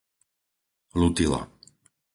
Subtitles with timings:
[0.97, 1.39] Lutila